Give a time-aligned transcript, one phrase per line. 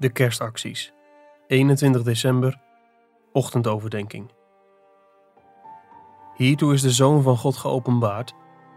[0.00, 0.92] De kerstacties.
[1.46, 2.60] 21 december,
[3.32, 4.30] ochtendoverdenking.
[6.36, 8.34] Hiertoe is de Zoon van God geopenbaard,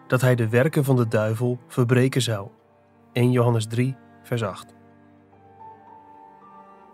[0.07, 2.47] dat hij de werken van de duivel verbreken zou.
[3.13, 4.73] 1 Johannes 3, vers 8.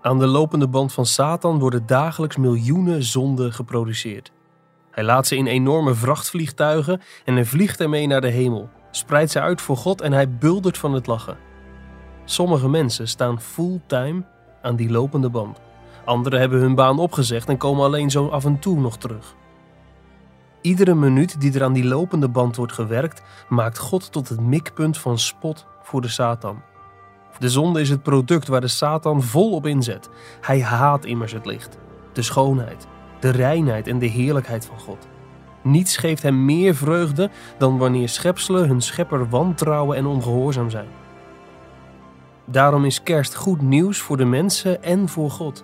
[0.01, 4.31] Aan de lopende band van Satan worden dagelijks miljoenen zonden geproduceerd.
[4.91, 9.61] Hij laat ze in enorme vrachtvliegtuigen en vliegt ermee naar de hemel, spreidt ze uit
[9.61, 11.48] voor God en hij buldert van het lachen.
[12.29, 14.23] Sommige mensen staan fulltime
[14.61, 15.59] aan die lopende band.
[16.05, 19.35] Anderen hebben hun baan opgezegd en komen alleen zo af en toe nog terug.
[20.61, 24.97] Iedere minuut die er aan die lopende band wordt gewerkt, maakt God tot het mikpunt
[24.97, 26.61] van spot voor de Satan.
[27.39, 30.09] De zonde is het product waar de Satan vol op inzet.
[30.41, 31.77] Hij haat immers het licht,
[32.13, 32.87] de schoonheid,
[33.19, 35.07] de reinheid en de heerlijkheid van God.
[35.63, 40.99] Niets geeft hem meer vreugde dan wanneer schepselen hun schepper wantrouwen en ongehoorzaam zijn.
[42.51, 45.63] Daarom is kerst goed nieuws voor de mensen en voor God.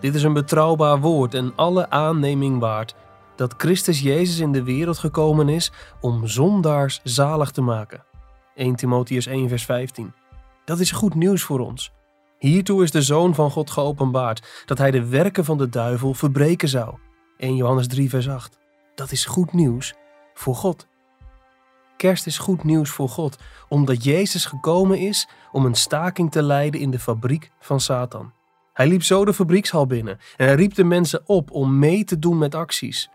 [0.00, 2.94] Dit is een betrouwbaar woord en alle aanneming waard
[3.36, 8.04] dat Christus Jezus in de wereld gekomen is om zondaars zalig te maken.
[8.54, 10.12] 1 Timotheus 1 vers 15.
[10.64, 11.92] Dat is goed nieuws voor ons.
[12.38, 16.68] Hiertoe is de Zoon van God geopenbaard, dat hij de werken van de duivel verbreken
[16.68, 16.94] zou.
[17.36, 18.58] 1 Johannes 3 vers 8.
[18.94, 19.94] Dat is goed nieuws
[20.34, 20.86] voor God.
[21.96, 26.80] Kerst is goed nieuws voor God, omdat Jezus gekomen is om een staking te leiden
[26.80, 28.32] in de fabriek van Satan.
[28.72, 32.38] Hij liep zo de fabriekshal binnen en riep de mensen op om mee te doen
[32.38, 33.10] met acties.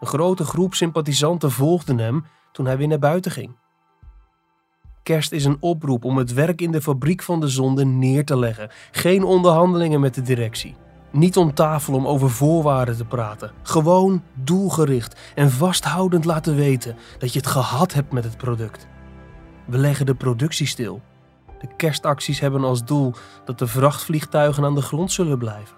[0.00, 3.56] Een grote groep sympathisanten volgde hem toen hij weer naar buiten ging.
[5.02, 8.38] Kerst is een oproep om het werk in de fabriek van de zonde neer te
[8.38, 8.70] leggen.
[8.90, 10.76] Geen onderhandelingen met de directie.
[11.10, 13.50] Niet om tafel om over voorwaarden te praten.
[13.62, 18.86] Gewoon doelgericht en vasthoudend laten weten dat je het gehad hebt met het product.
[19.66, 21.00] We leggen de productie stil.
[21.60, 23.12] De kerstacties hebben als doel
[23.44, 25.76] dat de vrachtvliegtuigen aan de grond zullen blijven.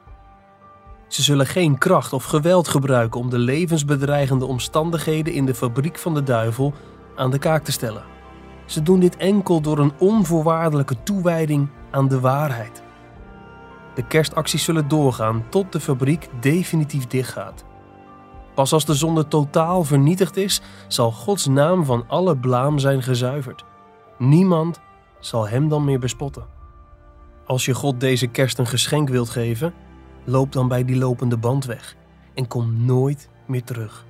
[1.09, 6.15] Ze zullen geen kracht of geweld gebruiken om de levensbedreigende omstandigheden in de fabriek van
[6.15, 6.73] de duivel
[7.17, 8.03] aan de kaak te stellen.
[8.67, 12.82] Ze doen dit enkel door een onvoorwaardelijke toewijding aan de waarheid.
[13.95, 17.65] De kerstacties zullen doorgaan tot de fabriek definitief dichtgaat.
[18.55, 23.65] Pas als de zonde totaal vernietigd is, zal Gods naam van alle blaam zijn gezuiverd.
[24.19, 24.81] Niemand
[25.21, 26.47] zal hem dan meer bespotten.
[27.47, 29.75] Als je God deze kerst een geschenk wilt geven,
[30.25, 31.97] loop dan bij die lopende band weg
[32.35, 34.05] en kom nooit meer terug.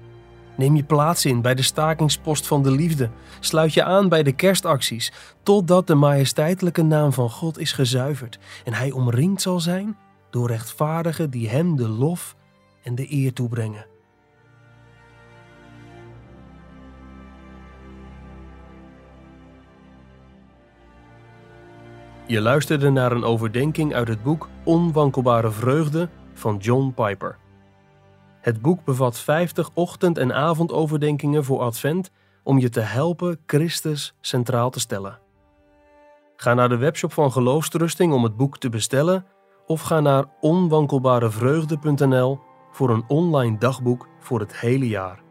[0.57, 3.11] Neem je plaats in bij de stakingspost van de liefde.
[3.41, 8.73] Sluit je aan bij de kerstacties, totdat de majesteitelijke naam van God is gezuiverd en
[8.73, 9.97] hij omringd zal zijn
[10.31, 12.37] door rechtvaardigen die hem de lof
[12.83, 13.87] en de eer toebrengen.
[22.27, 27.37] Je luisterde naar een overdenking uit het boek Onwankelbare Vreugde van John Piper.
[28.43, 32.11] Het boek bevat 50 ochtend- en avondoverdenkingen voor Advent
[32.43, 35.19] om je te helpen Christus centraal te stellen.
[36.37, 39.27] Ga naar de webshop van Geloofstrusting om het boek te bestellen
[39.67, 42.41] of ga naar onwankelbarevreugde.nl
[42.73, 45.22] voor een online dagboek voor het hele jaar.